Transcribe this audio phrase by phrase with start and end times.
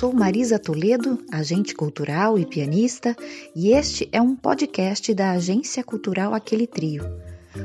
[0.00, 3.14] sou Marisa Toledo, agente cultural e pianista,
[3.54, 7.04] e este é um podcast da Agência Cultural Aquele Trio.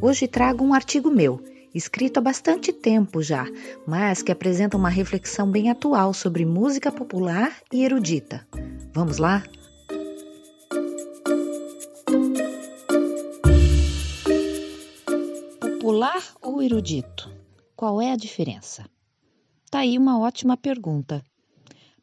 [0.00, 1.40] Hoje trago um artigo meu,
[1.72, 3.46] escrito há bastante tempo já,
[3.86, 8.44] mas que apresenta uma reflexão bem atual sobre música popular e erudita.
[8.92, 9.44] Vamos lá?
[15.60, 17.30] Popular ou erudito?
[17.76, 18.84] Qual é a diferença?
[19.70, 21.22] Tá aí uma ótima pergunta.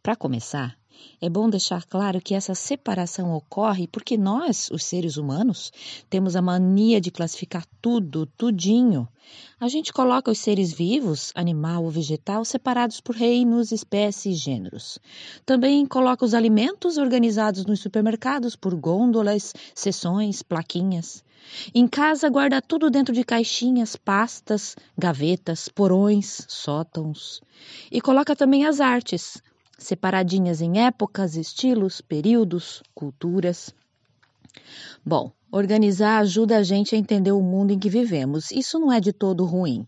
[0.03, 0.77] Para começar,
[1.21, 5.71] é bom deixar claro que essa separação ocorre porque nós, os seres humanos,
[6.09, 9.07] temos a mania de classificar tudo, tudinho.
[9.57, 14.99] A gente coloca os seres vivos, animal ou vegetal, separados por reinos, espécies e gêneros.
[15.45, 21.23] Também coloca os alimentos organizados nos supermercados por gôndolas, seções, plaquinhas.
[21.73, 27.41] Em casa guarda tudo dentro de caixinhas, pastas, gavetas, porões, sótãos.
[27.89, 29.41] E coloca também as artes,
[29.77, 33.73] separadinhas em épocas, estilos, períodos, culturas.
[35.05, 38.51] Bom, organizar ajuda a gente a entender o mundo em que vivemos.
[38.51, 39.87] Isso não é de todo ruim.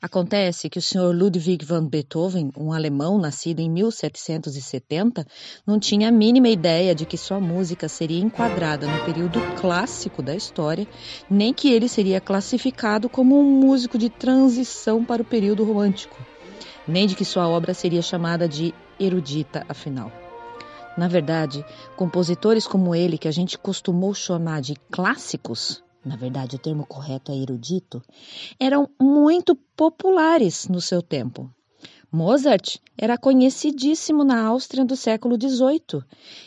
[0.00, 1.12] Acontece que o Sr.
[1.14, 5.26] Ludwig van Beethoven, um alemão nascido em 1770,
[5.66, 10.34] não tinha a mínima ideia de que sua música seria enquadrada no período clássico da
[10.34, 10.88] história,
[11.30, 16.16] nem que ele seria classificado como um músico de transição para o período romântico,
[16.90, 20.12] nem de que sua obra seria chamada de erudita, afinal.
[20.98, 21.64] Na verdade,
[21.96, 27.30] compositores como ele, que a gente costumou chamar de clássicos, na verdade o termo correto
[27.30, 28.02] é erudito,
[28.58, 31.48] eram muito populares no seu tempo.
[32.12, 36.02] Mozart era conhecidíssimo na Áustria do século XVIII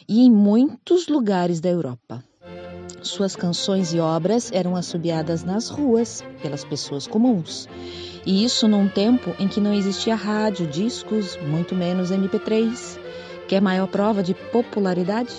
[0.10, 2.24] e em muitos lugares da Europa.
[3.04, 7.68] Suas canções e obras eram assobiadas nas ruas pelas pessoas comuns.
[8.26, 12.98] E isso num tempo em que não existia rádio, discos, muito menos MP3.
[13.48, 15.34] Quer maior prova de popularidade?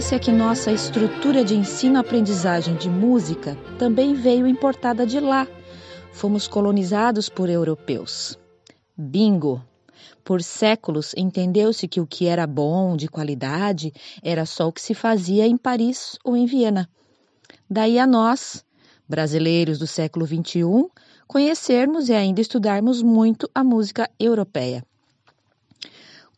[0.00, 5.46] É que nossa estrutura de ensino-aprendizagem de música também veio importada de lá.
[6.10, 8.38] Fomos colonizados por europeus.
[8.96, 9.62] Bingo!
[10.24, 14.94] Por séculos entendeu-se que o que era bom, de qualidade, era só o que se
[14.94, 16.88] fazia em Paris ou em Viena.
[17.68, 18.64] Daí a nós,
[19.06, 20.88] brasileiros do século XXI,
[21.28, 24.82] conhecermos e ainda estudarmos muito a música europeia.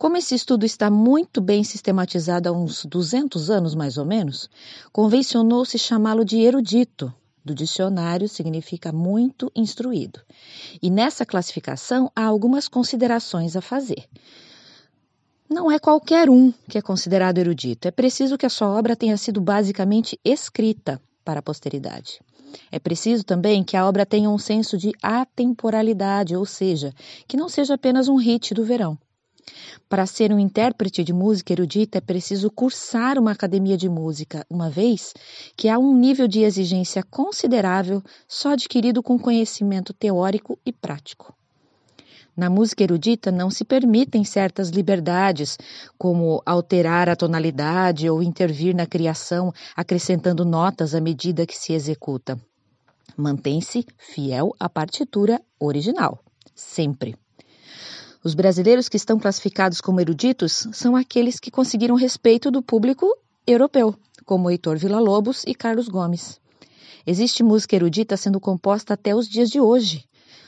[0.03, 4.51] Como esse estudo está muito bem sistematizado há uns 200 anos, mais ou menos,
[4.93, 7.15] convencionou-se chamá-lo de erudito.
[7.45, 10.21] Do dicionário significa muito instruído.
[10.83, 14.09] E nessa classificação há algumas considerações a fazer.
[15.49, 19.17] Não é qualquer um que é considerado erudito, é preciso que a sua obra tenha
[19.17, 22.21] sido basicamente escrita para a posteridade.
[22.73, 26.93] É preciso também que a obra tenha um senso de atemporalidade, ou seja,
[27.29, 28.99] que não seja apenas um hit do verão.
[29.89, 34.71] Para ser um intérprete de música erudita é preciso cursar uma academia de música, uma
[34.71, 35.13] vez
[35.57, 41.35] que há um nível de exigência considerável só adquirido com conhecimento teórico e prático.
[42.35, 45.59] Na música erudita não se permitem certas liberdades,
[45.99, 52.41] como alterar a tonalidade ou intervir na criação, acrescentando notas à medida que se executa.
[53.15, 56.19] Mantém-se fiel à partitura original,
[56.55, 57.22] sempre.
[58.25, 63.07] Os brasileiros que estão classificados como eruditos são aqueles que conseguiram respeito do público
[63.45, 66.41] europeu, como Heitor Villa-Lobos e Carlos Gomes.
[67.05, 70.05] Existe música erudita sendo composta até os dias de hoje.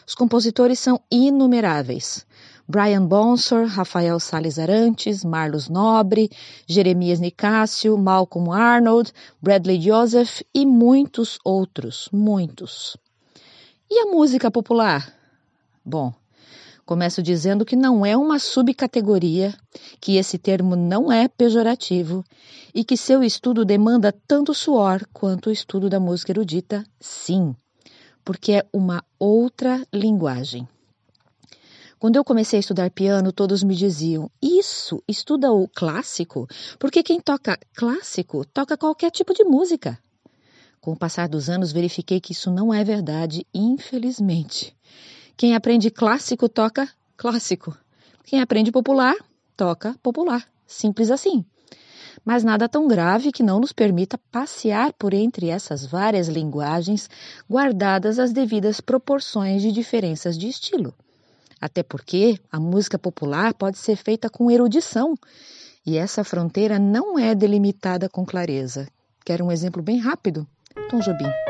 [0.06, 2.24] Os compositores são inumeráveis.
[2.68, 6.30] Brian Bonsor, Rafael Salles Arantes, Marlos Nobre,
[6.68, 9.12] Jeremias Nicásio, Malcolm Arnold,
[9.42, 12.96] Bradley Joseph e muitos outros, muitos.
[13.90, 15.12] E a música popular?
[15.84, 16.14] Bom,
[16.84, 19.54] Começo dizendo que não é uma subcategoria,
[19.98, 22.22] que esse termo não é pejorativo
[22.74, 27.56] e que seu estudo demanda tanto suor quanto o estudo da música erudita, sim,
[28.22, 30.68] porque é uma outra linguagem.
[31.98, 36.46] Quando eu comecei a estudar piano, todos me diziam: Isso, estuda o clássico,
[36.78, 39.98] porque quem toca clássico toca qualquer tipo de música.
[40.82, 44.76] Com o passar dos anos, verifiquei que isso não é verdade, infelizmente.
[45.36, 47.76] Quem aprende clássico toca clássico.
[48.24, 49.14] Quem aprende popular
[49.56, 50.46] toca popular.
[50.66, 51.44] Simples assim.
[52.24, 57.10] Mas nada tão grave que não nos permita passear por entre essas várias linguagens,
[57.50, 60.94] guardadas as devidas proporções de diferenças de estilo.
[61.60, 65.14] Até porque a música popular pode ser feita com erudição
[65.86, 68.88] E essa fronteira não é delimitada com clareza.
[69.24, 70.46] Quer um exemplo bem rápido?
[70.88, 71.43] Tom Jobim.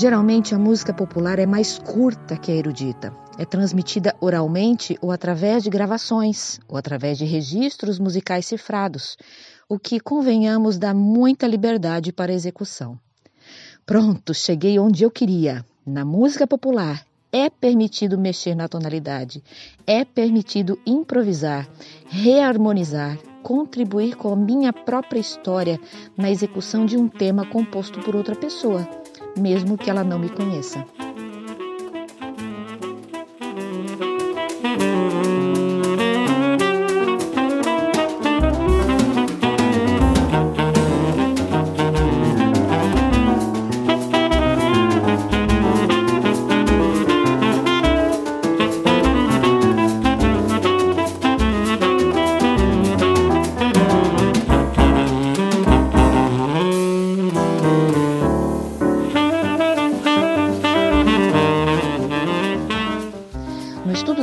[0.00, 3.12] Geralmente a música popular é mais curta que a erudita.
[3.36, 9.16] É transmitida oralmente ou através de gravações, ou através de registros musicais cifrados,
[9.68, 12.96] o que, convenhamos, dá muita liberdade para a execução.
[13.84, 15.66] Pronto, cheguei onde eu queria.
[15.84, 19.42] Na música popular é permitido mexer na tonalidade,
[19.84, 21.68] é permitido improvisar,
[22.06, 25.80] reharmonizar, contribuir com a minha própria história
[26.16, 28.88] na execução de um tema composto por outra pessoa
[29.38, 30.84] mesmo que ela não me conheça.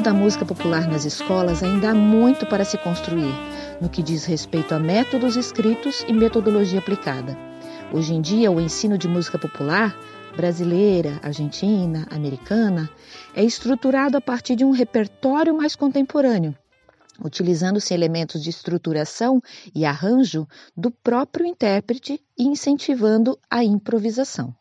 [0.02, 3.34] Da música popular nas escolas ainda há muito para se construir,
[3.82, 7.38] no que diz respeito a métodos escritos e metodologia aplicada.
[7.94, 9.96] Hoje em dia, o ensino de música popular,
[10.36, 12.90] brasileira, argentina, americana,
[13.34, 16.54] é estruturado a partir de um repertório mais contemporâneo,
[17.24, 19.42] utilizando-se elementos de estruturação
[19.74, 20.46] e arranjo
[20.76, 24.54] do próprio intérprete e incentivando a improvisação.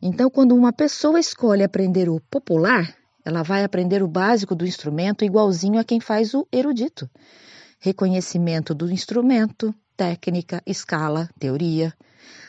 [0.00, 5.24] Então, quando uma pessoa escolhe aprender o popular, ela vai aprender o básico do instrumento
[5.24, 7.08] igualzinho a quem faz o erudito.
[7.78, 11.94] Reconhecimento do instrumento, técnica, escala, teoria.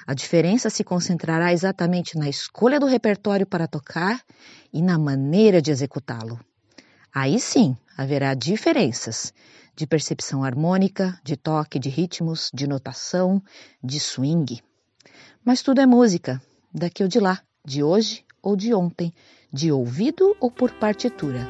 [0.06, 4.22] A diferença se concentrará exatamente na escolha do repertório para tocar
[4.74, 6.40] e na maneira de executá-lo.
[7.14, 9.34] Aí sim haverá diferenças
[9.76, 13.42] de percepção harmônica, de toque, de ritmos, de notação,
[13.84, 14.62] de swing.
[15.44, 16.42] Mas tudo é música,
[16.74, 19.14] daqui ou de lá, de hoje ou de ontem,
[19.52, 21.48] de ouvido ou por partitura.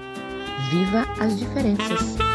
[0.71, 2.30] Viva as diferenças!